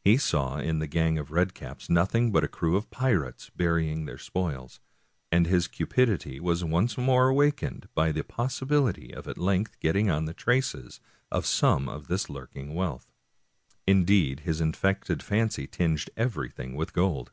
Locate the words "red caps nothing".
1.30-2.32